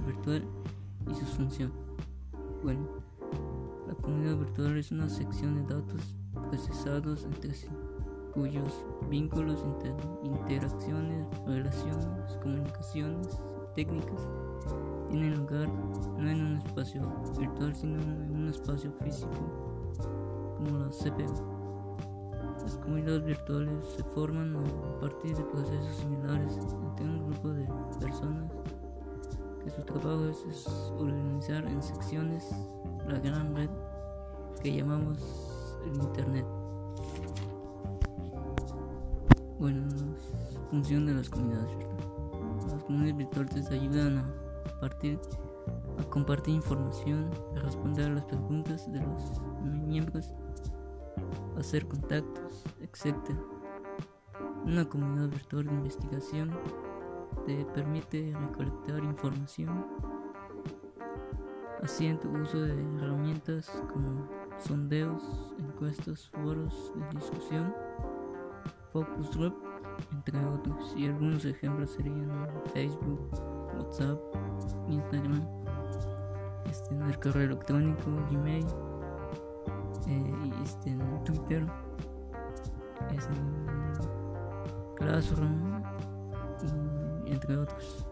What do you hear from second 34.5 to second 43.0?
que llamamos el Internet. Bueno, función de las comunidades virtuales. Las